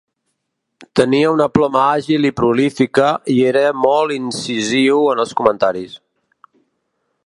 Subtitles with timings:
[0.99, 5.99] Tenia una ploma àgil i prolífica i era molt incisiu en els comentaris.